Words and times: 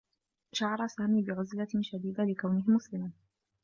شعر 0.53 0.87
سامي 0.87 1.21
بعزلة 1.21 1.67
شديد 1.81 2.19
لكونه 2.21 2.63
مسلما. 2.67 3.11